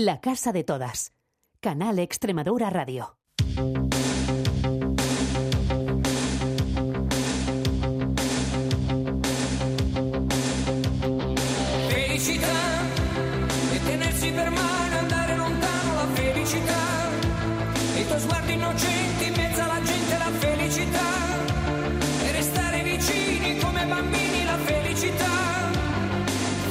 [0.00, 1.12] La Casa de Todas.
[1.58, 3.16] Canal Extremadura Radio.
[11.88, 12.60] Felicità
[13.72, 17.10] e tenersi per mano, andare lontano la felicità.
[17.96, 21.08] E i tuoi sguardi innocenti in mezzo alla gente la felicità.
[22.24, 24.56] E restare vicini come bambini la.
[24.58, 25.26] Felicità.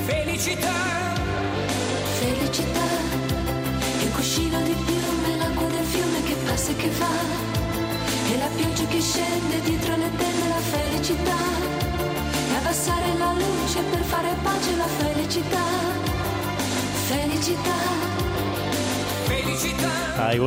[0.06, 0.97] Felicità,
[8.98, 11.38] che scende dietro le tende, la felicità,
[12.50, 15.66] e abbassare la luce per fare pace, la felicità,
[17.06, 18.27] felicità.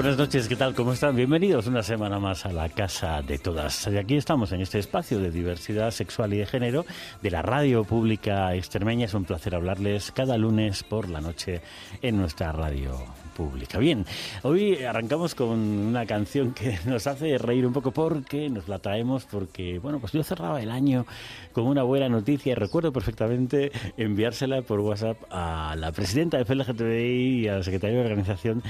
[0.00, 0.74] Buenas noches, ¿qué tal?
[0.74, 1.14] ¿Cómo están?
[1.14, 3.86] Bienvenidos una semana más a la Casa de Todas.
[3.86, 6.86] Y aquí estamos en este espacio de diversidad sexual y de género
[7.20, 9.04] de la radio pública extremeña.
[9.04, 11.60] Es un placer hablarles cada lunes por la noche
[12.00, 12.98] en nuestra radio
[13.36, 13.78] pública.
[13.78, 14.04] Bien,
[14.42, 19.24] hoy arrancamos con una canción que nos hace reír un poco porque nos la traemos
[19.24, 21.06] porque, bueno, pues yo cerraba el año
[21.52, 27.40] con una buena noticia y recuerdo perfectamente enviársela por WhatsApp a la presidenta de FLGTBI
[27.40, 28.62] y a la secretaria de organización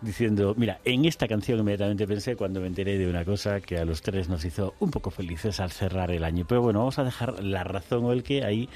[0.00, 3.84] diciendo, mira, en esta canción inmediatamente pensé cuando me enteré de una cosa que a
[3.84, 6.44] los tres nos hizo un poco felices al cerrar el año.
[6.48, 8.68] Pero bueno, vamos a dejar la razón o el que ahí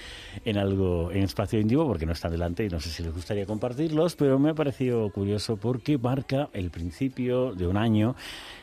[0.44, 3.46] en algo, en espacio íntimo, porque no están delante y no sé si les gustaría
[3.46, 8.16] compartirlos, pero me ha parecido curioso porque marca el principio de un año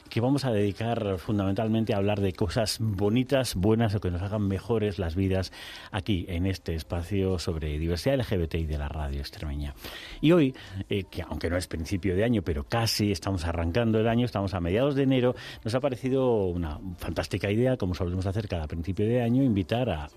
[0.09, 4.47] que vamos a dedicar fundamentalmente a hablar de cosas bonitas, buenas o que nos hagan
[4.47, 5.51] mejores las vidas
[5.91, 9.75] aquí en este espacio sobre diversidad LGBT y de la radio extremeña.
[10.21, 10.55] Y hoy,
[10.89, 14.53] eh, que aunque no es principio de año, pero casi estamos arrancando el año, estamos
[14.53, 19.05] a mediados de enero, nos ha parecido una fantástica idea, como solemos hacer cada principio
[19.05, 20.09] de año, invitar a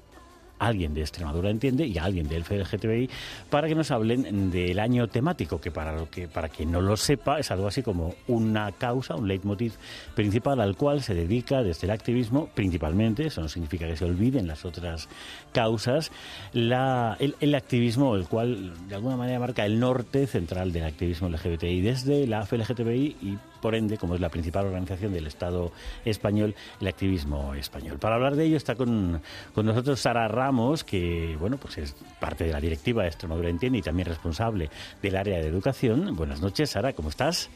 [0.66, 3.10] alguien de Extremadura entiende y a alguien del FLGTBI
[3.50, 6.96] para que nos hablen del año temático, que para lo que para quien no lo
[6.96, 9.74] sepa es algo así como una causa, un leitmotiv
[10.14, 14.47] principal al cual se dedica desde el activismo principalmente, eso no significa que se olviden
[14.47, 15.09] las otras
[15.53, 16.10] causas,
[16.53, 21.81] el, el activismo, el cual de alguna manera marca el norte central del activismo LGBTI
[21.81, 25.73] desde la FLGTBI y por ende, como es la principal organización del Estado
[26.05, 27.99] español, el activismo español.
[27.99, 29.23] Para hablar de ello está con,
[29.55, 33.78] con nosotros Sara Ramos, que bueno, pues es parte de la directiva de Extremadura Entiende
[33.78, 34.69] y también responsable
[35.00, 36.15] del área de educación.
[36.17, 37.49] Buenas noches, Sara, ¿cómo estás?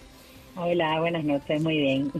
[0.59, 2.11] Hola, buenas noches, muy bien.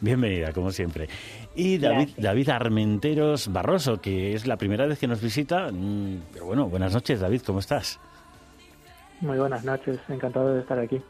[0.00, 1.08] Bienvenida, como siempre.
[1.56, 2.10] Y David.
[2.16, 5.72] David Armenteros Barroso, que es la primera vez que nos visita.
[5.72, 7.98] Mm, Pero bueno, buenas noches, David, ¿cómo estás?
[9.20, 11.02] Muy buenas noches, encantado de estar aquí.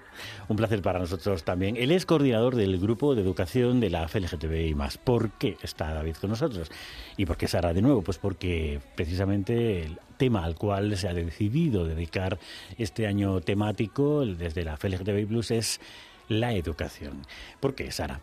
[0.48, 1.76] Un placer para nosotros también.
[1.76, 4.74] Él es coordinador del grupo de educación de la FLGTBI+.
[5.04, 6.72] ¿Por qué está David con nosotros?
[7.16, 8.02] ¿Y por qué Sara de nuevo?
[8.02, 12.38] Pues porque precisamente el tema al cual se ha decidido dedicar
[12.78, 15.80] este año temático desde la FLGTBI Plus es
[16.28, 17.22] la educación.
[17.60, 18.18] ¿Por qué, Sara?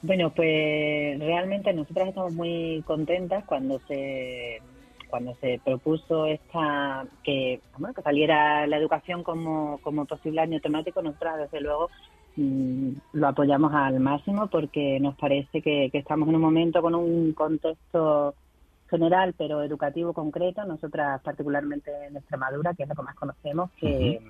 [0.00, 4.62] Bueno, pues realmente nosotras estamos muy contentas cuando se
[5.08, 11.02] cuando se propuso esta que bueno, que saliera la educación como, como posible año temático,
[11.02, 11.90] nosotras desde luego
[12.36, 16.94] mm, lo apoyamos al máximo porque nos parece que, que estamos en un momento con
[16.94, 18.34] un contexto
[18.88, 24.20] general pero educativo concreto, nosotras particularmente en Extremadura, que es lo que más conocemos, que,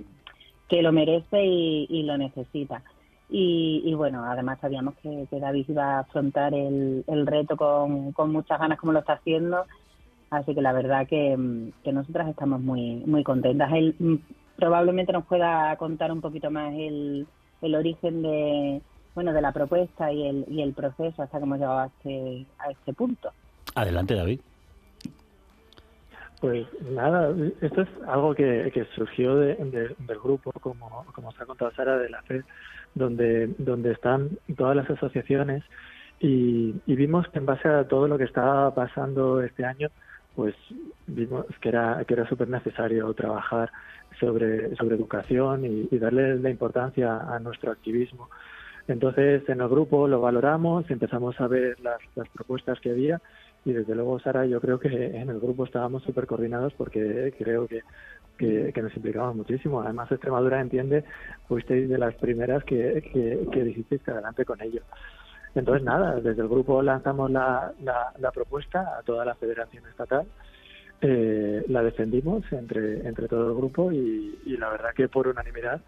[0.68, 2.82] que lo merece y, y lo necesita.
[3.28, 8.12] Y, y bueno, además sabíamos que, que David iba a afrontar el, el reto con,
[8.12, 9.64] con muchas ganas como lo está haciendo,
[10.30, 13.70] así que la verdad que, mm, que nosotras estamos muy muy contentas.
[13.72, 14.14] Él mm,
[14.56, 17.26] probablemente nos pueda contar un poquito más el,
[17.62, 18.80] el origen de
[19.14, 22.46] bueno de la propuesta y el, y el proceso hasta que hemos llegado a este,
[22.58, 23.30] a este punto.
[23.74, 24.40] Adelante, David.
[26.40, 31.40] Pues nada, esto es algo que, que surgió de- de- del grupo, como, como os
[31.40, 32.42] ha contado Sara, de la FED,
[32.94, 35.64] donde, donde están todas las asociaciones
[36.20, 39.88] y, y vimos que en base a todo lo que estaba pasando este año,
[40.36, 40.54] pues
[41.06, 43.72] vimos que era, que era súper necesario trabajar
[44.20, 48.28] sobre, sobre educación y, darle la importancia a nuestro activismo.
[48.86, 51.98] Entonces, en el grupo lo valoramos, empezamos a ver las,
[52.34, 53.20] propuestas que había
[53.64, 57.66] y desde luego, Sara, yo creo que en el grupo estábamos súper coordinados porque creo
[57.66, 57.82] que,
[58.38, 59.80] que, nos implicamos muchísimo.
[59.80, 61.02] Además, Extremadura entiende,
[61.48, 64.82] fuisteis de las primeras que, que, que dijisteis adelante con ello.
[65.56, 70.26] Entonces, nada, desde el grupo lanzamos la, la, la propuesta a toda la federación estatal,
[71.00, 75.80] eh, la defendimos entre, entre todo el grupo y, la verdad que por unanimidad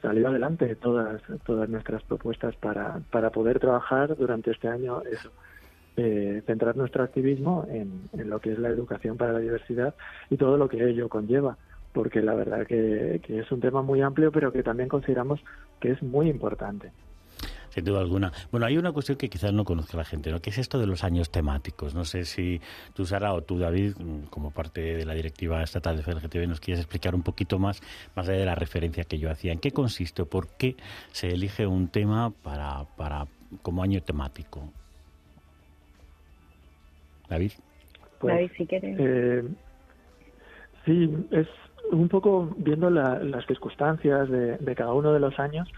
[0.00, 1.20] salió adelante todas,
[1.68, 5.30] nuestras propuestas para, poder trabajar durante este año eso,
[5.96, 9.94] eh, centrar nuestro activismo en, lo que es la educación para la diversidad
[10.30, 11.56] y todo lo que ello conlleva,
[11.92, 15.40] porque la verdad que es un tema muy amplio, pero que también consideramos
[15.80, 16.92] que es muy importante.
[17.76, 18.32] Sin duda alguna.
[18.50, 20.40] Bueno, hay una cuestión que quizás no conozca la gente, ¿no?
[20.40, 21.94] Que es esto de los años temáticos.
[21.94, 22.58] No sé si
[22.94, 26.58] tú, Sara, o tú, David, mm, como parte de la directiva estatal de FLGTB, nos
[26.58, 27.82] quieres explicar un poquito más,
[28.14, 29.52] más allá de la referencia que yo hacía.
[29.52, 30.74] ¿En qué consiste o por qué
[31.12, 33.26] se elige un tema para, para
[33.60, 34.72] como año temático?
[37.28, 37.52] David.
[38.20, 38.96] Pues, David, si quieres.
[38.98, 39.42] Eh,
[40.86, 41.46] sí, es
[41.92, 45.68] un poco viendo las circunstancias de, de cada uno de los años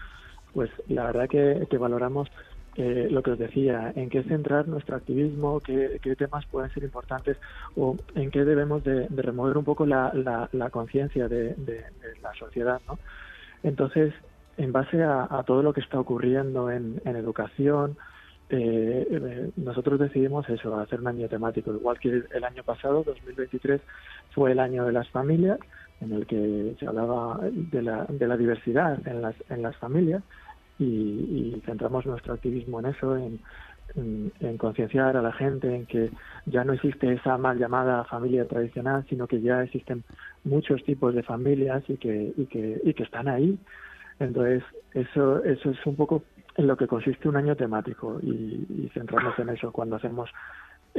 [0.53, 2.29] pues la verdad que, valoramos
[2.75, 7.37] eh, lo que os decía, en qué centrar nuestro activismo, qué, temas pueden ser importantes
[7.75, 10.11] o en qué debemos de, remover un poco la,
[10.51, 11.55] la, conciencia de,
[12.21, 12.81] la sociedad.
[12.87, 12.99] ¿no?
[13.63, 14.13] Entonces,
[14.57, 17.97] en base a, todo lo que está ocurriendo en, educación,
[18.49, 23.79] eh, eh, nosotros decidimos eso, hacer un año temático, igual que el año pasado, 2023,
[24.31, 25.59] fue el año de las familias,
[26.01, 30.23] en el que se hablaba de la, de la diversidad en las, en las familias
[30.79, 33.39] y, centramos nuestro activismo en eso, en,
[33.95, 36.09] en, concienciar a la gente en que
[36.45, 40.03] ya no existe esa mal llamada familia tradicional, sino que ya existen
[40.45, 43.59] muchos tipos de familias y que, y que, y que están ahí.
[44.19, 44.63] Entonces,
[44.93, 46.23] eso, eso es un poco
[46.55, 50.29] en lo que consiste un año temático y, y centrarnos en eso cuando hacemos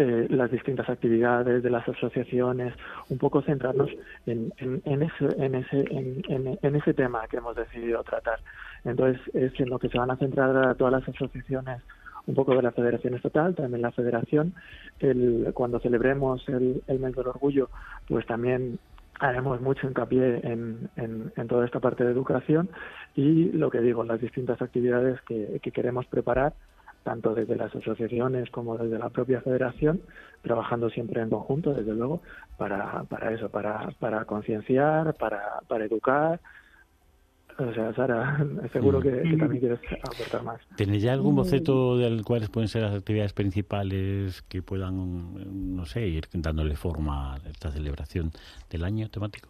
[0.01, 2.73] eh, las distintas actividades de las asociaciones,
[3.11, 3.91] un poco centrarnos
[4.25, 8.41] en, en, ese, en, ese, en, ese tema que hemos decidido tratar.
[8.83, 11.83] Entonces, es en lo que se van a centrar todas las asociaciones
[12.27, 14.55] un poco de la Federación Estatal, también la Federación.
[15.01, 17.69] El, cuando celebremos el, el mes del orgullo,
[18.09, 18.79] pues también
[19.19, 22.71] haremos mucho hincapié en, en, toda esta parte de educación
[23.15, 26.55] y lo que digo, las distintas actividades que, que queremos preparar
[27.03, 30.01] tanto desde las asociaciones como desde la propia federación,
[30.43, 32.23] trabajando siempre en conjunto, desde luego,
[32.57, 36.41] para, para eso, para, para concienciar, para, para educar.
[37.59, 40.61] O sea, Sara, seguro que, que, también quieres aportar más.
[40.77, 46.07] ¿Tenéis ya algún boceto de cuáles pueden ser las actividades principales que puedan, no sé,
[46.07, 48.31] ir dándole forma a esta celebración
[48.71, 49.50] del año temático?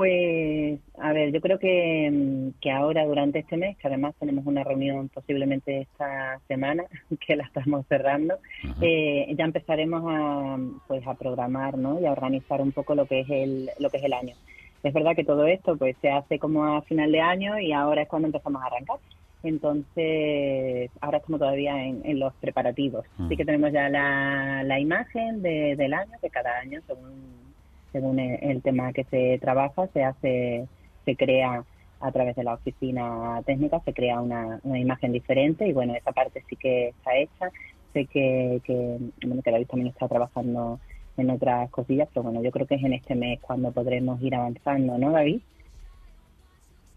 [0.00, 4.46] Pues, a ver, yo creo que, mm, que ahora durante este mes, que además tenemos
[4.46, 6.84] una reunión posiblemente esta semana,
[7.26, 8.38] que la estamos cerrando,
[8.80, 10.56] eh, ya empezaremos a,
[10.88, 12.00] pues, a programar, ¿no?
[12.00, 14.34] Y a organizar un poco lo que es el, lo que es el año.
[14.82, 18.00] Es verdad que todo esto, pues, se hace como a final de año y ahora
[18.00, 18.96] es cuando empezamos a arrancar.
[19.42, 23.04] Entonces, ahora estamos todavía en, los preparativos.
[23.18, 27.49] Así que tenemos ya la, la imagen de, del año, que cada año, según
[27.92, 30.66] según el tema que se trabaja, se hace,
[31.04, 31.64] se crea
[32.00, 36.12] a través de la oficina técnica, se crea una, una imagen diferente y bueno, esa
[36.12, 37.50] parte sí que está hecha.
[37.92, 40.78] Sé que, que, bueno, que David también está trabajando
[41.16, 44.34] en otras cosillas, pero bueno, yo creo que es en este mes cuando podremos ir
[44.34, 45.40] avanzando, ¿no, David?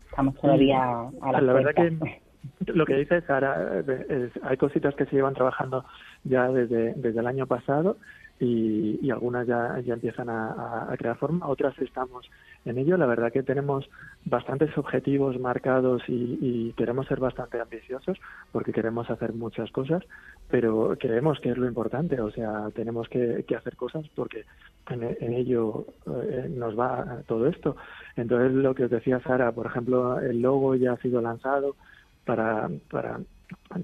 [0.10, 2.22] Estamos todavía a la, la verdad que
[2.72, 3.84] lo que dices ahora
[4.44, 5.86] hay cositas que se llevan trabajando
[6.24, 7.98] ya desde, desde el año pasado
[8.40, 12.30] y, algunas ya, ya empiezan a, crear forma, otras estamos
[12.66, 12.98] en ello.
[12.98, 13.90] La verdad que tenemos
[14.26, 18.18] bastantes objetivos marcados y, queremos ser bastante ambiciosos
[18.52, 20.04] porque queremos hacer muchas cosas,
[20.50, 24.46] pero creemos que es lo importante, o sea, tenemos que, hacer cosas porque
[24.90, 27.76] en, ello eh, nos va todo esto.
[28.16, 31.76] Entonces, lo que os decía Sara, por ejemplo, el logo ya ha sido lanzado
[32.26, 33.20] para, para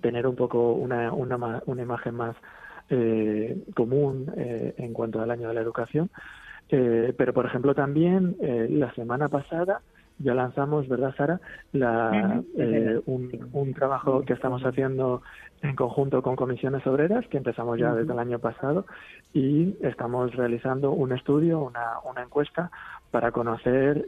[0.01, 2.35] tener un poco una, una, una imagen más
[2.89, 6.09] eh, común eh, en cuanto al año de la educación.
[6.69, 9.81] Eh, pero, por ejemplo, también la semana pasada
[10.19, 11.39] ya lanzamos, ¿verdad, Sara?
[11.71, 12.43] La,
[13.05, 15.21] un, un, trabajo que estamos haciendo
[15.61, 18.85] en conjunto con comisiones obreras, que empezamos ya desde el año pasado,
[19.33, 22.69] y estamos realizando un estudio, una, una encuesta
[23.11, 24.05] para conocer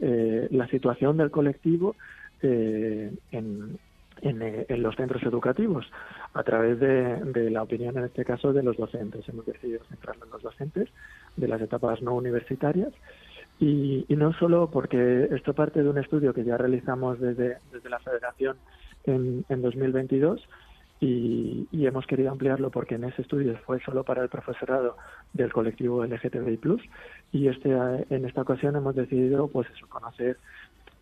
[0.50, 1.96] la situación del colectivo
[2.42, 3.78] en,
[4.22, 5.84] en, en, los centros educativos
[6.32, 9.28] a través de, la opinión, en este caso, de los docentes.
[9.28, 10.88] Hemos decidido centrarnos en los docentes
[11.36, 12.92] de las etapas no universitarias
[13.58, 17.98] y, no solo porque esto parte de un estudio que ya realizamos desde, desde la
[17.98, 18.56] Federación
[19.04, 20.40] en, en 2022
[21.00, 24.96] y, y, hemos querido ampliarlo porque en ese estudio fue solo para el profesorado
[25.32, 26.60] del colectivo LGTBI+,
[27.32, 27.70] y este,
[28.10, 30.36] en esta ocasión hemos decidido pues eso, conocer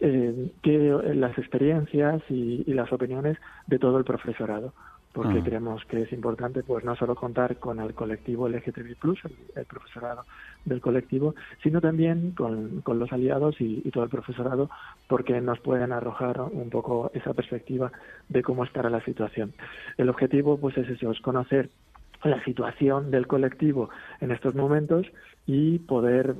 [0.00, 0.78] eh, que
[1.14, 4.72] las experiencias y, las opiniones de todo el profesorado
[5.12, 5.42] porque ah.
[5.44, 10.24] creemos que es importante pues no solo contar con el colectivo LGTBI+, el, el profesorado
[10.64, 14.70] del colectivo, sino también con, con los aliados y, todo el profesorado,
[15.08, 17.90] porque nos pueden arrojar un poco esa perspectiva
[18.28, 19.52] de cómo estará la situación.
[19.96, 21.70] El objetivo pues es eso, es conocer
[22.22, 23.90] la situación del colectivo
[24.20, 25.06] en estos momentos
[25.46, 26.34] y poder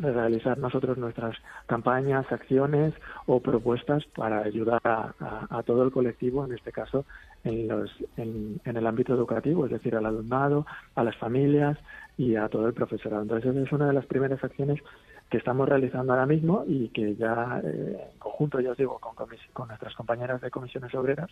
[0.00, 2.94] realizar nosotros nuestras campañas, acciones
[3.26, 7.04] o propuestas para ayudar a, todo el colectivo, en este caso
[7.44, 11.78] en, los, en, el ámbito educativo, es decir, al alumnado, a las familias
[12.16, 13.22] y a todo el profesorado.
[13.22, 14.80] Entonces, esa es una de las primeras acciones
[15.28, 19.14] que estamos realizando ahora mismo y que ya eh, en conjunto, ya os digo, con,
[19.52, 21.30] con nuestras compañeras de comisiones obreras,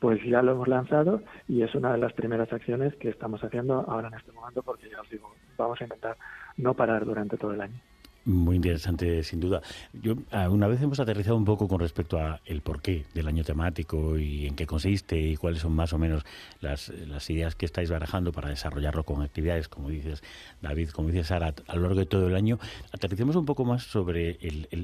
[0.00, 3.84] pues ya lo hemos lanzado y es una de las primeras acciones que estamos haciendo
[3.88, 6.16] ahora en este momento porque ya os digo, vamos a intentar
[6.56, 7.80] no parar durante todo el año.
[8.28, 9.62] Muy interesante, sin duda.
[10.02, 10.16] Yo
[10.50, 14.46] una vez hemos aterrizado un poco con respecto a el porqué del año temático y
[14.46, 16.26] en qué consiste y cuáles son más o menos
[16.60, 20.22] las, las ideas que estáis barajando para desarrollarlo con actividades, como dices
[20.60, 22.58] David, como dices Sara, a lo largo de todo el año.
[22.92, 24.38] Aterricemos un poco más sobre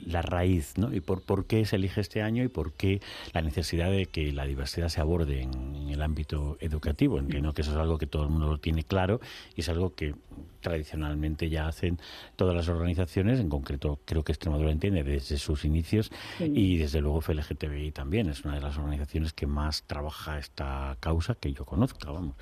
[0.06, 0.94] la raíz, ¿no?
[0.94, 3.02] Y por, por qué se elige este año y por qué
[3.34, 7.18] la necesidad de que la diversidad se aborde en, el ámbito educativo.
[7.18, 9.20] Entiendo que eso es algo que todo el mundo lo tiene claro
[9.54, 10.14] y es algo que
[10.64, 11.98] tradicionalmente ya hacen
[12.36, 17.20] todas las organizaciones, en concreto creo que Extremadura entiende desde sus inicios y desde luego
[17.20, 22.10] FLGTBI también, es una de las organizaciones que más trabaja esta causa que yo conozca,
[22.10, 22.34] vamos.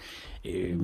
[0.45, 0.77] Eh,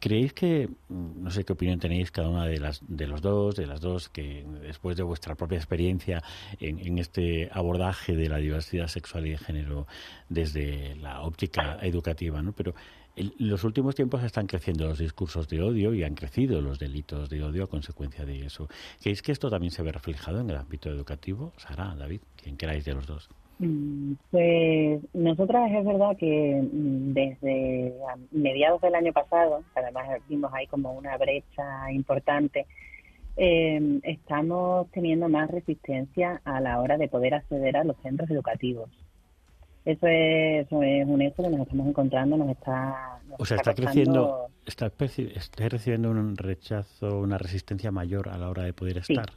[0.00, 3.66] ¿Creéis que, no sé qué opinión tenéis cada una de, las, de los dos, de
[3.66, 6.22] las dos, que después de vuestra propia experiencia
[6.60, 9.86] en, en este abordaje de la diversidad sexual y de género
[10.28, 12.52] desde la óptica educativa, ¿no?
[12.52, 12.74] Pero
[13.16, 17.28] en los últimos tiempos están creciendo los discursos de odio y han crecido los delitos
[17.28, 18.68] de odio a consecuencia de eso.
[19.00, 21.52] ¿Creéis que esto también se ve reflejado en el ámbito educativo?
[21.56, 23.28] Sara, David, quien queráis de los dos.
[23.58, 27.94] Mm, pues nosotras es verdad que mm, desde
[28.30, 32.66] mediados del año pasado, además vimos ahí como una brecha importante,
[33.36, 38.90] eh, estamos teniendo más resistencia a la hora de poder acceder a los centros educativos.
[39.84, 43.18] Eso es, un hecho que nos estamos encontrando, nos está...
[43.38, 44.90] o sea, está, creciendo, está,
[45.68, 49.30] recibiendo un rechazo, una resistencia mayor a la hora de poder estar.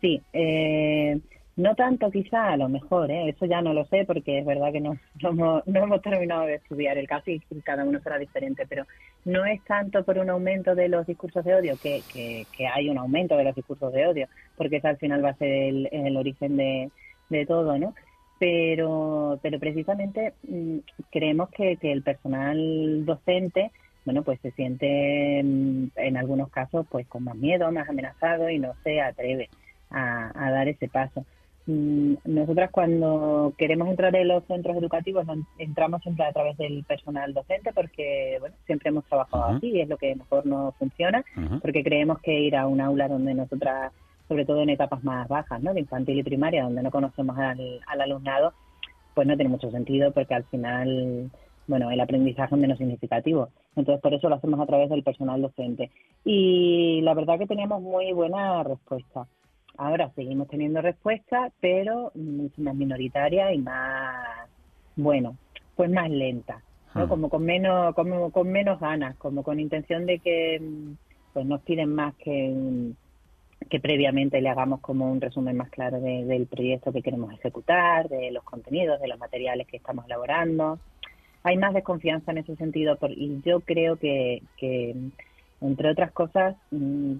[0.00, 1.20] Sí, eh,
[1.56, 3.28] no tanto quizá, a lo mejor, ¿eh?
[3.28, 4.96] eso ya no lo sé porque es verdad que no,
[5.34, 8.86] no, hemos, terminado de estudiar el caso y cada uno será diferente, pero
[9.24, 12.96] no es tanto por un aumento de los discursos de odio, que, que, hay un
[12.96, 16.16] aumento de los discursos de odio, porque eso al final va a ser el, el
[16.16, 16.90] origen de,
[17.28, 17.92] de todo, ¿no?
[18.38, 20.78] Pero, pero precisamente mm,
[21.10, 23.70] creemos que, que el personal docente
[24.08, 28.58] bueno, pues se siente mm, en algunos casos pues con más miedo, más amenazado y
[28.58, 29.50] no se atreve
[29.90, 31.26] a, dar ese paso.
[31.66, 35.26] Mm, nosotras cuando queremos entrar en los centros educativos
[35.58, 39.88] entramos siempre a través del personal docente porque bueno siempre hemos trabajado así y es
[39.90, 41.22] lo que mejor nos funciona
[41.60, 43.92] porque creemos que ir a un aula donde nosotras
[44.28, 45.72] sobre todo en etapas más bajas, ¿no?
[45.72, 48.52] De infantil y primaria, donde no conocemos al, alumnado,
[49.14, 51.30] pues no tiene mucho sentido porque al final,
[51.66, 53.48] bueno, el aprendizaje es menos significativo.
[53.74, 55.90] Entonces, por eso lo hacemos a través del personal docente.
[56.24, 59.26] Y la verdad que teníamos muy buena respuesta.
[59.78, 64.48] Ahora seguimos teniendo respuesta, pero mucho más minoritaria y más,
[64.96, 65.36] bueno,
[65.76, 66.60] pues más lenta,
[66.94, 67.04] ¿no?
[67.04, 67.08] Ah.
[67.08, 70.60] Como con menos, como con menos ganas, como con intención de que
[71.32, 72.92] pues nos piden más que
[73.68, 78.30] que previamente le hagamos como un resumen más claro del proyecto que queremos ejecutar, de
[78.30, 80.78] los contenidos, de los materiales que estamos elaborando.
[81.42, 84.94] Hay más desconfianza en ese sentido por, y yo creo que, que,
[85.60, 87.14] entre otras cosas, mm,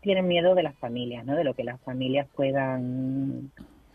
[0.00, 1.36] tienen miedo de las familias, ¿no?
[1.36, 3.50] de lo que las familias puedan,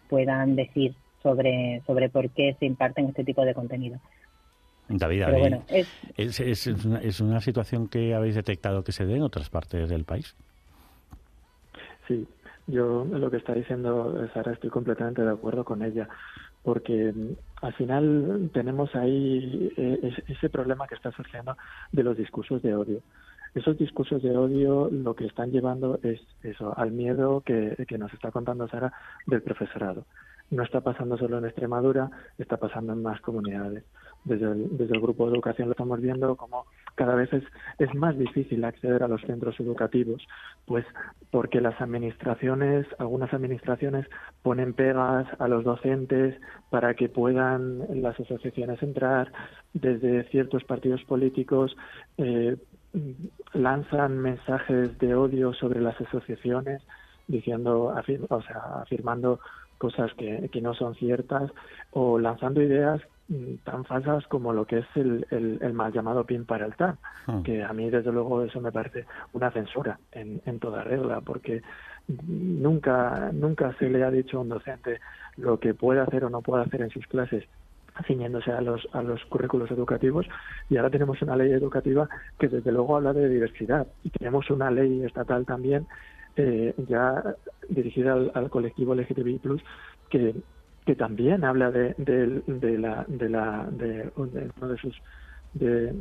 [0.10, 4.00] puedan decir sobre, sobre por qué se imparten este tipo de contenidos.
[4.88, 5.24] David,
[5.68, 9.50] es, es, es, una, es una situación que habéis detectado que se dé en otras
[9.50, 10.36] partes del país.
[12.07, 12.25] Sí,
[12.67, 16.07] yo lo que está diciendo Sara estoy completamente de acuerdo con ella,
[16.63, 21.57] porque mm, al final tenemos ahí eh, ese problema que está surgiendo
[21.91, 23.01] de los discursos de odio.
[23.55, 28.13] Esos discursos de odio lo que están llevando es eso, al miedo que, que nos
[28.13, 28.93] está contando Sara
[29.25, 30.05] del profesorado.
[30.51, 33.83] No está pasando solo en Extremadura, está pasando en más comunidades.
[34.23, 36.65] Desde el, desde el grupo de educación lo estamos viendo como
[36.98, 37.44] cada vez es,
[37.77, 40.27] es más difícil acceder a los centros educativos,
[40.66, 40.84] pues
[41.30, 44.08] porque las administraciones, algunas administraciones
[44.42, 46.36] ponen pegas a los docentes
[46.72, 49.32] para que puedan las asociaciones entrar,
[49.74, 51.77] desde ciertos partidos políticos
[52.18, 52.58] eh,
[53.54, 56.82] lanzan mensajes de odio sobre las asociaciones,
[57.27, 57.94] diciendo,
[58.30, 59.39] o sea, afirmando
[59.77, 61.51] cosas que, que no son ciertas
[61.92, 63.01] o lanzando ideas
[63.63, 67.41] tan falsas como lo que es el, el, mal llamado PIN para el TAN, ah.
[67.43, 71.62] que a mí desde luego eso me parece una censura en, en toda regla, porque
[72.27, 75.00] nunca, nunca se le ha dicho a un docente
[75.36, 77.43] lo que puede hacer o no puede hacer en sus clases
[78.05, 80.27] ciñéndose a los, a los currículos educativos
[80.69, 82.07] y ahora tenemos una ley educativa
[82.39, 85.88] que desde luego habla de diversidad y tenemos una ley estatal también
[86.36, 87.36] eh, ya
[87.67, 89.41] dirigida al, colectivo LGTBI+,
[90.10, 90.36] que,
[90.88, 94.96] que también habla de, la, de, la, de uno de sus
[95.53, 95.94] de,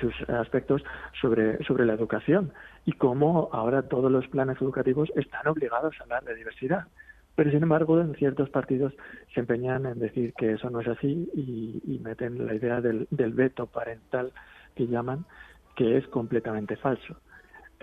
[0.00, 0.82] sus aspectos
[1.20, 1.56] sobre,
[1.86, 2.52] la educación
[2.84, 6.88] y cómo ahora todos los planes educativos están obligados a hablar de diversidad.
[7.36, 8.92] Pero sin embargo, en ciertos partidos
[9.32, 13.66] se empeñan en decir que eso no es así y, meten la idea del, veto
[13.66, 14.32] parental
[14.74, 15.26] que llaman,
[15.76, 17.16] que es completamente falso.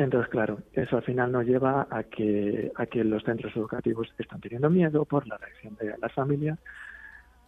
[0.01, 4.41] Entonces, claro, eso al final nos lleva a que, a que los centros educativos están
[4.41, 6.58] teniendo miedo por la reacción de las familias,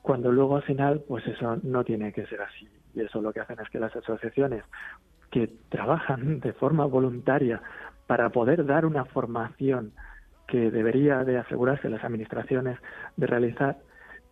[0.04, 2.70] cuando luego al final, pues eso no tiene que ser así.
[2.94, 4.64] Y eso lo que hacen es que las asociaciones
[5.32, 7.60] que trabajan de forma voluntaria
[8.06, 9.94] para poder dar una formación
[10.48, 12.78] que debería de asegurarse las administraciones
[13.18, 13.78] de realizar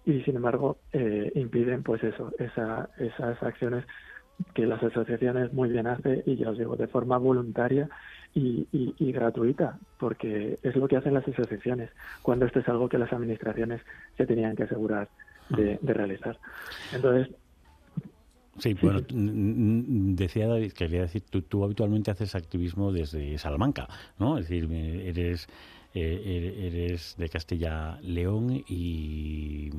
[0.05, 3.85] y sin embargo eh, impiden pues eso esa, esas acciones
[4.53, 7.89] que las asociaciones muy bien hacen y ya os digo de forma voluntaria
[8.33, 11.89] y, y, gratuita porque es lo que hacen las asociaciones
[12.21, 13.81] cuando esto es algo que las administraciones
[14.15, 15.09] se tenían que asegurar
[15.49, 16.37] de, de realizar
[16.93, 17.29] entonces
[18.57, 23.87] Sí, bueno, decía David, quería decir, tú, tú habitualmente haces activismo desde Salamanca,
[24.19, 24.37] ¿no?
[24.37, 25.47] Es decir, eres
[25.93, 29.69] eh, eres de Castilla-León y,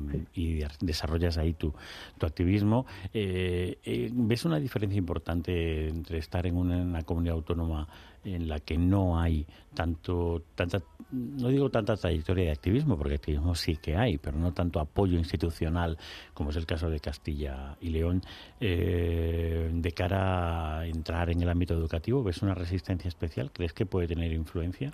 [0.79, 1.73] desarrollas ahí tu,
[2.17, 2.85] tu activismo.
[3.13, 7.87] Eh, eh, ¿Ves una diferencia importante entre estar en una, comunidad autónoma
[8.23, 13.55] en la que no hay tanto, tanta, no digo tanta trayectoria de activismo, porque activismo
[13.55, 15.97] sí que hay, pero no tanto apoyo institucional,
[16.33, 18.21] como es el caso de Castilla y León,
[18.59, 22.23] de cara a entrar en el ámbito educativo?
[22.23, 23.51] ¿Ves una resistencia especial?
[23.51, 24.93] ¿Crees que puede tener influencia?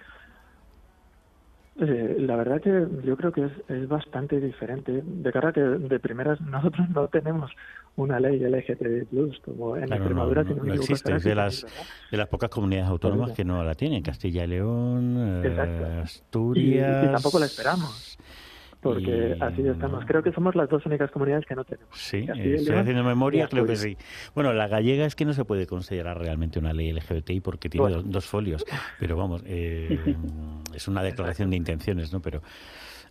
[1.82, 5.02] Eh, la verdad que yo creo que es, es bastante diferente.
[5.04, 7.52] De cara a que de primeras nosotros no tenemos
[7.96, 9.08] una ley LGTB+,
[9.44, 10.44] como en Extremadura.
[10.44, 11.66] No, no, existe, es de las,
[12.12, 14.02] de las pocas comunidades autónomas que no la tienen.
[14.04, 17.06] Castilla y León, eh, Asturias...
[17.06, 18.18] y tampoco la esperamos
[18.82, 20.06] porque así estamos.
[20.06, 21.90] Creo que somos las dos únicas comunidades que no tenemos.
[21.98, 23.98] Sí, estoy haciendo memoria, creo que sí.
[24.34, 28.02] Bueno, la gallega es que no se puede considerar realmente una ley LGBTI porque tiene
[28.06, 28.66] dos, folios,
[29.00, 30.16] pero vamos, eh,
[30.74, 32.22] es una declaración de intenciones, ¿no?
[32.22, 32.42] Pero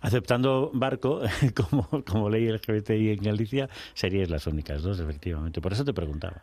[0.00, 1.20] aceptando Barco
[1.54, 5.60] como, como ley LGBTI en Galicia, seríais las únicas dos, efectivamente.
[5.60, 6.42] Por eso te preguntaba.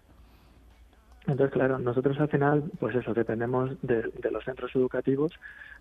[1.28, 5.32] Entonces, claro, nosotros al final, pues eso, dependemos de, de, los centros educativos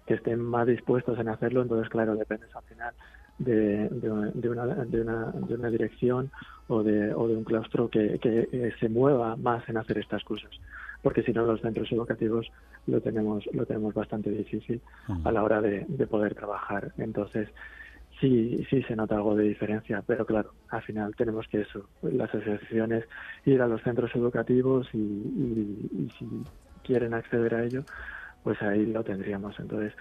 [0.06, 1.60] que estén más dispuestos en hacerlo.
[1.60, 2.94] Entonces, claro, depende al final
[3.38, 6.30] de, de, una, de, una, de una dirección
[6.68, 10.22] o de, o de un claustro que, que eh, se mueva más en hacer estas
[10.24, 10.50] cosas.
[11.02, 12.50] Porque si no los centros educativos
[12.86, 14.80] lo tenemos lo tenemos bastante difícil
[15.24, 16.92] a la hora de, de, poder trabajar.
[16.96, 17.48] Entonces
[18.20, 22.32] sí sí se nota algo de diferencia pero claro al final tenemos que eso las
[22.32, 23.04] asociaciones
[23.44, 26.26] ir a los centros educativos y, y, y si
[26.84, 27.84] quieren acceder a ello
[28.44, 29.58] pues ahí lo tendríamos.
[29.58, 29.94] Entonces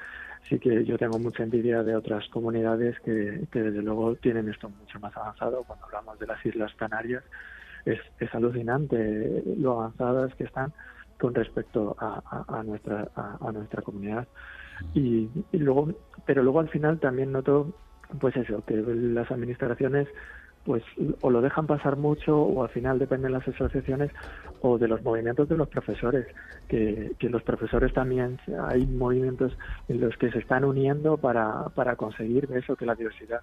[0.49, 4.69] sí que yo tengo mucha envidia de otras comunidades que, que desde luego tienen esto
[4.69, 5.63] mucho más avanzado.
[5.63, 7.23] Cuando hablamos de las Islas Canarias,
[7.86, 10.73] es, es alucinante lo avanzadas que están
[11.19, 14.27] con respecto a, a, nuestra a, nuestra comunidad
[14.93, 15.93] y, y, luego
[16.25, 17.73] pero luego al final también noto
[18.19, 20.08] pues eso que las administraciones
[20.65, 20.84] pues
[21.21, 24.12] o lo dejan pasar mucho o al final dependen las asociaciones
[24.62, 26.26] o de los movimientos de los profesores,
[26.67, 29.58] que, que los profesores también hay movimientos
[29.89, 33.41] en los que se están uniendo para, para conseguir eso, que la diversidad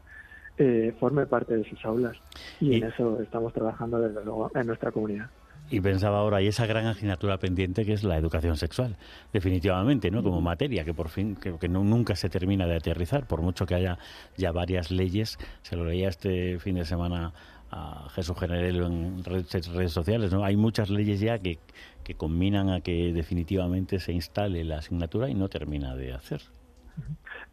[0.59, 2.17] eh, forme parte de sus aulas
[2.61, 5.31] y, en eso estamos trabajando desde luego en nuestra comunidad.
[5.71, 8.97] Y pensaba ahora, hay esa gran asignatura pendiente que es la educación sexual,
[9.33, 10.21] definitivamente, ¿no?
[10.21, 13.67] Como materia que por fin, que, que no, nunca se termina de aterrizar, por mucho
[13.67, 13.99] que haya
[14.37, 15.39] ya varias leyes.
[15.63, 17.33] Se lo leía este fin de semana
[17.71, 20.45] a Jesús Generelo en redes, redes, sociales, ¿no?
[20.45, 21.61] Hay muchas leyes ya que,
[22.03, 26.41] que combinan a que definitivamente se instale la asignatura y no termina de hacer.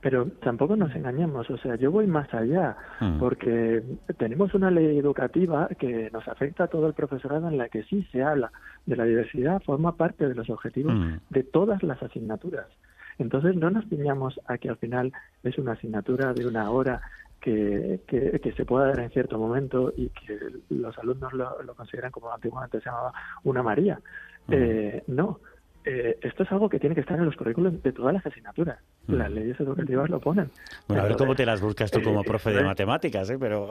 [0.01, 3.19] Pero tampoco nos engañemos, o sea, yo voy más allá, mm.
[3.19, 3.83] porque
[4.17, 8.07] tenemos una ley educativa que nos afecta a todo el profesorado en la que sí
[8.11, 8.51] se habla
[8.85, 11.15] de la diversidad, forma parte de los objetivos mm.
[11.29, 12.67] de todas las asignaturas.
[13.17, 15.11] Entonces no nos piñamos a que al final
[15.43, 17.01] es una asignatura de una hora
[17.41, 20.37] que, que, se pueda dar en cierto momento y que
[20.69, 23.99] los alumnos lo, lo consideran como antiguamente se llamaba una María.
[24.47, 24.53] Mm.
[24.53, 25.39] Eh, no,
[25.89, 28.77] eh, esto es algo que tiene que estar en los currículos de todas las asignaturas.
[29.07, 29.13] Mm.
[29.13, 30.51] Las leyes educativas lo ponen.
[30.85, 33.37] Bueno, a ver cómo te las buscas tú como eh, profe de matemáticas, ¿eh?
[33.39, 33.69] Pero...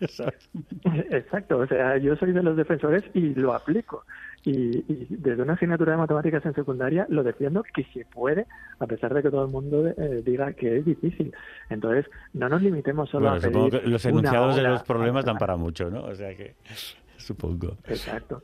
[1.10, 4.04] Exacto, o sea, yo soy de los defensores y lo aplico.
[4.44, 8.46] Y, desde una asignatura de matemáticas en secundaria lo defiendo que se puede,
[8.78, 11.32] a pesar de que todo el mundo eh, diga que es difícil.
[11.70, 15.56] Entonces, no nos limitemos solo a pedir que los enunciados de los problemas dan para
[15.56, 16.04] mucho, ¿no?
[16.04, 16.56] O sea que,
[17.16, 17.78] supongo.
[17.86, 18.42] Exacto.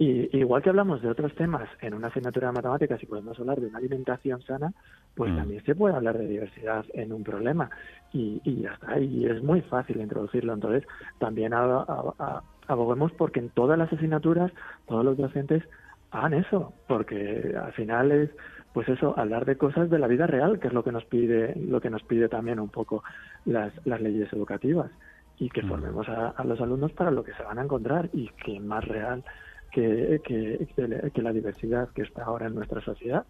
[0.00, 3.60] Y igual que hablamos de otros temas en una asignatura de matemáticas y podemos hablar
[3.60, 4.72] de una alimentación sana,
[5.16, 5.36] pues Mm.
[5.36, 7.68] también se puede hablar de diversidad en un problema.
[8.12, 10.54] Y, y ya está, y es muy fácil introducirlo.
[10.54, 10.84] Entonces,
[11.18, 14.52] también a- a- a- aboguemos porque en todas las asignaturas,
[14.86, 15.64] todos los docentes
[16.12, 18.30] hagan eso, porque al final es,
[18.72, 21.56] pues eso, hablar de cosas de la vida real, que es lo que nos pide,
[21.56, 23.02] lo que nos pide también un poco
[23.46, 24.92] las, las leyes educativas
[25.38, 25.68] y que Mm.
[25.68, 28.84] formemos a, a los alumnos para lo que se van a encontrar y que más
[28.86, 29.24] real
[29.70, 33.24] que, que, la- diversidad que está ahora en nuestra sociedad.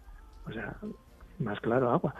[0.47, 0.75] O sea,
[1.39, 2.15] más claro agua.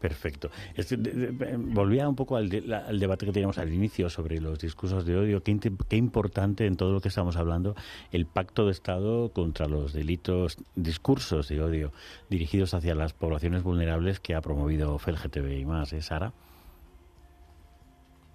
[0.00, 0.50] Perfecto.
[0.76, 4.58] De- volvía un poco al, de- la- al debate que teníamos al inicio sobre los
[4.58, 5.42] discursos de odio.
[5.42, 7.74] Qué, importante en todo lo que estamos hablando
[8.12, 11.92] el pacto de Estado contra los delitos, discursos de odio
[12.28, 16.32] dirigidos hacia las poblaciones vulnerables que ha promovido FELGTB y más, ¿eh, Sara?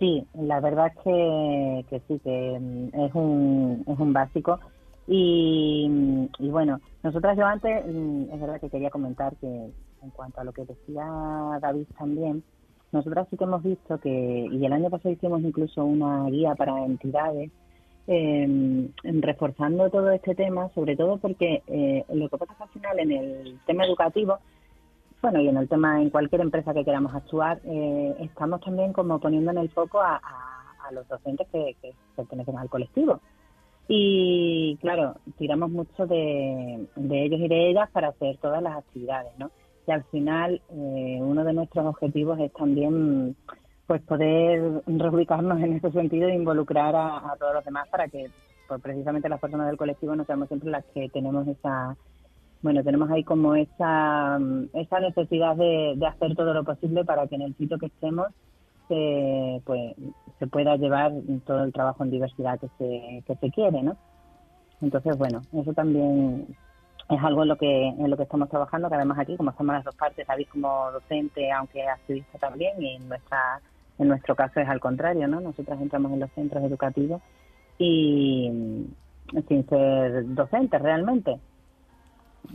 [0.02, 4.60] Sí, la verdad es que, que sí, que mm, es un, es un básico.
[5.06, 10.42] Y, y bueno, nosotras yo antes, mm, es verdad que quería comentar que en cuanto
[10.42, 11.06] a lo que decía
[11.62, 12.42] David también,
[12.92, 16.84] nosotras sí que hemos visto que, y el año pasado hicimos incluso una guía para
[16.84, 17.52] entidades,
[18.08, 22.70] eh, reforzando todo este tema, sobre todo porque eh, lo que pasa es que al
[22.70, 24.40] final en el tema educativo,
[25.22, 29.20] bueno, y en el tema, en cualquier empresa que queramos actuar, eh, estamos también como
[29.20, 31.76] poniendo en el foco a, a- a los docentes que,
[32.16, 33.20] pertenecen al colectivo.
[33.88, 39.32] Y claro, tiramos mucho de, de ellos y de ellas para hacer todas las actividades,
[39.38, 39.52] ¿no?
[39.88, 43.36] Y al final, eh, uno de nuestros objetivos es también
[43.88, 48.30] pues poder reubicarnos en ese sentido e involucrar a, a todos los demás para que
[48.68, 51.98] pues, precisamente las personas del colectivo no seamos siempre las que tenemos esa
[52.62, 57.28] bueno, tenemos ahí como esa, mm, esa necesidad de, de hacer todo lo posible para
[57.28, 58.28] que en el sitio que estemos
[58.88, 59.96] se, pues,
[60.40, 61.12] se pueda llevar
[61.46, 63.96] todo el trabajo en diversidad que se, que se quiere, ¿no?
[64.82, 66.48] Entonces, bueno, eso también
[67.10, 69.76] es algo en lo que en lo que estamos trabajando, que además aquí, como estamos
[69.76, 73.62] las dos partes, David como docente, aunque activista también, y en nuestra
[74.00, 75.40] en nuestro caso es al contrario, ¿no?
[75.40, 77.22] Nosotras entramos en los centros educativos
[77.78, 81.40] y mm, sin ser docentes realmente.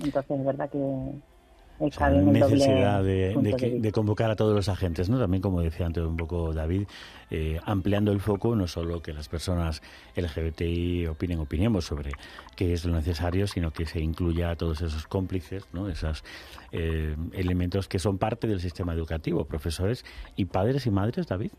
[0.03, 3.83] Entonces es verdad que el doble necesidad de, punto de de que- vista.
[3.83, 5.19] de convocar a todos los agentes, ¿no?
[5.19, 6.85] También, como decía antes un poco David,
[7.31, 9.83] eh, ampliando el foco, no solo que las personas
[10.15, 12.13] LGBTI opinen, opinemos sobre
[12.57, 15.89] qué es lo necesario, sino que se incluya a todos esos cómplices, ¿no?
[15.89, 16.25] Esos
[16.73, 21.53] eh, elementos que son parte del sistema educativo, profesores y padres y madres, David.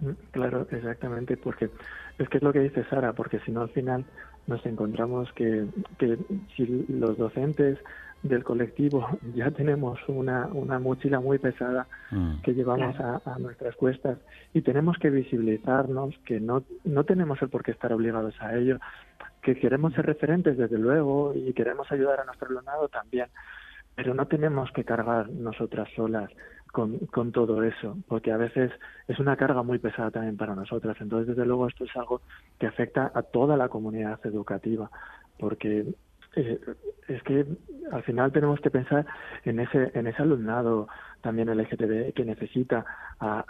[0.00, 1.70] Mm, Claro, exactamente, porque
[2.18, 4.04] es que es lo que dice Sara, porque si no al final
[4.46, 5.66] nos encontramos que,
[5.98, 6.18] que
[6.56, 7.78] si los docentes
[8.22, 12.40] del colectivo ya tenemos una, una mochila muy pesada Mm.
[12.42, 14.18] que llevamos a, a nuestras cuestas
[14.52, 18.78] y tenemos que visibilizarnos, que no, no tenemos el por qué estar obligados a ello,
[19.42, 23.28] que queremos ser referentes desde luego y queremos ayudar a nuestro alumnado también,
[23.94, 26.30] pero no tenemos que cargar nosotras solas
[26.70, 28.72] con, con todo eso, porque a veces
[29.08, 30.96] es una carga muy pesada también para nosotras.
[31.00, 32.20] Entonces, desde luego, esto es algo
[32.58, 34.90] que afecta a toda la comunidad educativa,
[35.38, 35.86] porque
[36.36, 36.58] eh,
[37.08, 37.44] es que
[37.90, 39.04] al final tenemos que pensar
[39.44, 40.86] en ese en ese alumnado
[41.22, 42.84] también LGTB que necesita
[43.20, 43.44] a,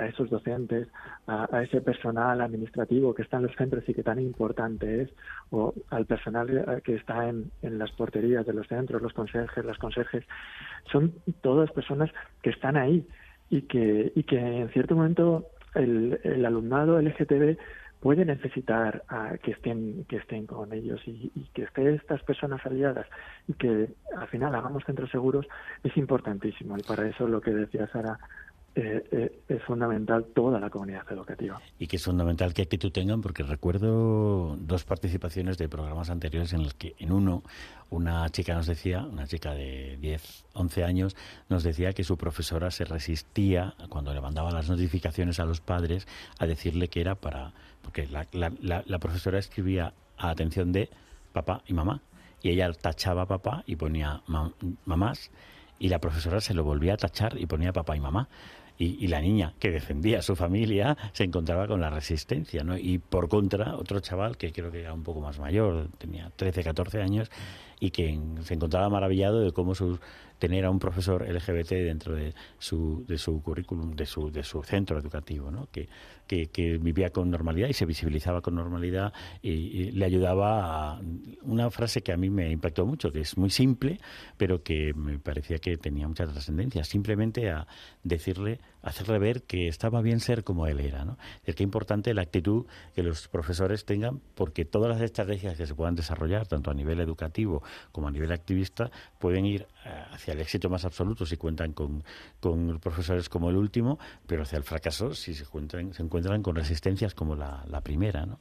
[0.00, 0.88] esos docentes,
[1.26, 5.10] a, ese personal administrativo que está en los centros y que tan importante es,
[5.50, 9.78] o al personal que está en, en las porterías de los centros, los conserjes, las
[9.78, 10.24] conserjes,
[10.92, 12.10] son todas personas
[12.42, 13.06] que están ahí
[13.48, 17.56] y que, y que en cierto momento el, el alumnado LGTB
[18.06, 22.64] puede necesitar a que estén que estén con ellos y, y que estén estas personas
[22.64, 23.04] aliadas
[23.48, 25.44] y que al final hagamos centros seguros
[25.82, 26.78] es importantísimo.
[26.78, 28.16] Y para eso lo que decía Sara
[28.76, 31.60] eh, eh, es fundamental toda la comunidad educativa.
[31.78, 36.62] y que es fundamental que actitud tengan porque recuerdo dos participaciones de programas anteriores en
[36.62, 37.42] los que en uno
[37.90, 41.16] una chica nos decía, una chica de 10, 11 años,
[41.48, 46.06] nos decía que su profesora se resistía cuando le mandaba las notificaciones a los padres
[46.38, 50.90] a decirle que era para, porque la, la- la- la profesora escribía a atención de
[51.32, 52.00] papá y mamá
[52.42, 54.52] y ella tachaba a papá y ponía ma-
[54.84, 55.30] mamás
[55.78, 58.28] y la profesora se lo volvía a tachar y ponía papá y mamá.
[58.78, 62.76] Y, y la niña que defendía a su familia se encontraba con la resistencia, ¿no?
[62.76, 66.62] Y por contra, otro chaval que creo que era un poco más mayor, tenía 13,
[66.62, 67.30] 14 años,
[67.80, 69.98] y que en- se encontraba maravillado de cómo su,
[70.38, 74.62] tener a un profesor LGBT dentro de su, de su currículum, de su, de su
[74.62, 75.68] centro educativo, ¿no?
[75.70, 75.88] Que,
[76.26, 79.12] que, vivía con normalidad y se visibilizaba con normalidad
[79.42, 81.00] y le ayudaba a
[81.42, 83.98] una frase que a mí me impactó mucho, que es muy simple,
[84.36, 87.66] pero que me parecía que tenía mucha trascendencia, simplemente a
[88.02, 91.04] decirle hacerle ver que estaba bien ser como él era.
[91.04, 91.18] ¿no?
[91.44, 95.66] Es que es importante la actitud que los profesores tengan, porque todas las estrategias que
[95.66, 100.34] se puedan desarrollar, tanto a nivel educativo como a nivel activista, pueden ir eh, hacia
[100.34, 102.04] el éxito más absoluto si cuentan con,
[102.38, 106.54] con profesores como el último, pero hacia el fracaso si se encuentran, se encuentran con
[106.54, 108.24] resistencias como la, la primera.
[108.24, 108.38] ¿no?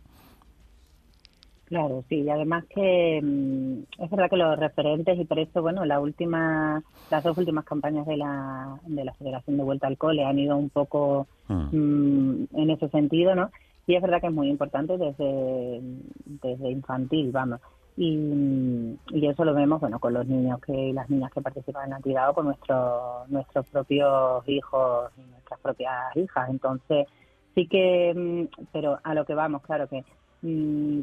[1.75, 5.83] Claro, sí, y además que mm, es verdad que los referentes y por eso, bueno,
[5.83, 10.23] la última, las dos últimas campañas de la, de la Federación de Vuelta al Cole
[10.23, 11.69] han ido un poco Mm.
[11.71, 13.51] mm, en ese sentido, ¿no?
[13.87, 15.81] Y es verdad que es muy importante desde,
[16.41, 17.59] desde infantil, vamos.
[17.97, 21.85] Y, y eso lo vemos, bueno, con los niños que y las niñas que participan
[21.85, 26.49] en la actividad o con nuestros nuestros propios hijos y nuestras propias hijas.
[26.49, 27.07] Entonces,
[27.53, 30.03] sí que, mm, pero a lo que vamos, claro que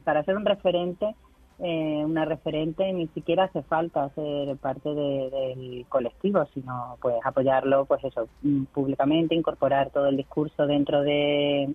[0.05, 1.15] para ser un referente,
[1.59, 7.85] eh, una referente ni siquiera hace falta ser parte de- del colectivo, sino pues apoyarlo,
[7.87, 11.75] pues eso, mm, públicamente, incorporar todo el discurso dentro de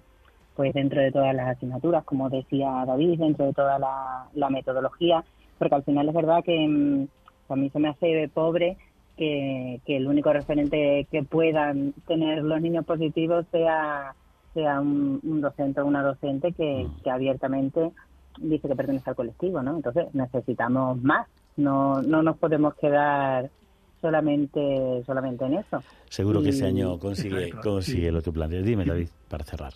[0.56, 5.24] pues dentro de todas las asignaturas, como decía David, dentro de toda la, la metodología,
[5.60, 7.08] porque al final es verdad que mm,
[7.50, 8.76] a mí se me hace pobre
[9.18, 14.16] que, que el único referente que puedan tener los niños positivos sea
[14.58, 17.92] sea un, un docente o una docente que, que abiertamente
[18.40, 19.76] dice que pertenece al colectivo, ¿no?
[19.76, 23.50] Entonces necesitamos más, no no nos podemos quedar
[24.02, 25.84] solamente solamente en eso.
[26.10, 28.12] Seguro que este Y- año consigue, consigue sí.
[28.12, 28.64] lo que planteas.
[28.66, 29.74] Dime, David, para cerrar.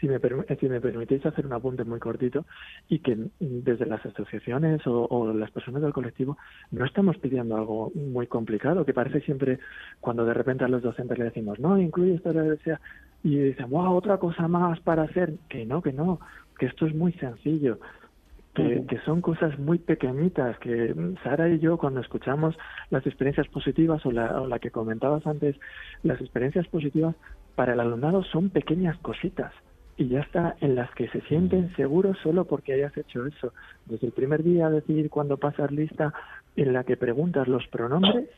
[0.00, 0.18] Si me,
[0.60, 2.44] si me permitís hacer un apunte muy cortito
[2.88, 6.36] y que mm, desde las asociaciones o, o las personas del colectivo
[6.70, 9.58] no estamos pidiendo algo muy complicado, que parece siempre
[10.00, 12.80] cuando de repente a los docentes le decimos, no, incluye que sea,
[13.24, 16.20] y dicen, wow, otra cosa más para hacer, que no, que no,
[16.58, 17.80] que esto es muy sencillo.
[18.54, 22.56] Que, son cosas muy pequeñitas, que mm, Sara y yo cuando escuchamos
[22.90, 25.56] las experiencias positivas o la, o la que comentabas antes,
[26.04, 27.16] las experiencias positivas
[27.56, 29.52] para el alumnado son pequeñas cositas
[29.96, 33.52] y ya está, en las que se sienten seguros solo porque hayas hecho eso.
[33.86, 36.12] Desde el primer día decir cuando pasas lista
[36.56, 38.28] en la que preguntas los pronombres,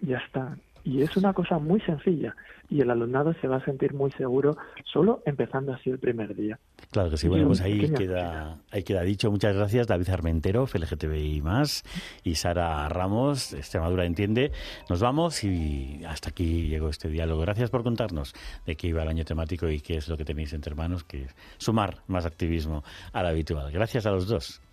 [0.00, 0.56] ya está.
[0.84, 2.34] Y es una cosa muy sencilla
[2.70, 6.58] y el alumnado se va a sentir muy seguro solo empezando así el primer día.
[6.90, 7.28] Claro que sí.
[7.28, 9.30] Bueno, pues ahí queda, ahí queda dicho.
[9.30, 11.84] Muchas gracias, David Armentero, FLGTBI más,
[12.22, 14.52] y Sara Ramos, Extremadura Entiende.
[14.88, 17.42] Nos vamos y hasta aquí llegó este diálogo.
[17.42, 18.34] Gracias por contarnos
[18.66, 21.22] de qué iba el año temático y qué es lo que tenéis entre manos, que
[21.22, 23.70] es sumar más activismo al habitual.
[23.72, 24.63] Gracias a los dos.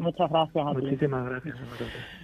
[0.00, 0.82] Muchas gracias a ti.
[0.82, 1.56] Muchísimas gracias.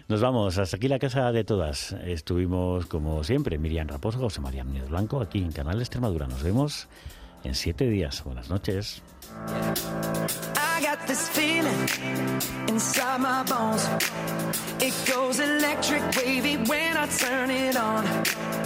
[0.08, 1.92] Nos vamos, hasta aquí la casa de todas.
[1.92, 6.26] Estuvimos, como siempre, Miriam Raposo, José María Núñez Blanco, aquí en Canal Extremadura.
[6.26, 6.88] Nos vemos
[7.44, 8.24] en siete días.
[8.24, 9.02] Buenas noches.
[10.56, 11.88] I got this feeling
[12.68, 13.86] inside my bones.
[14.80, 18.65] It goes electric wavy when I turn it on.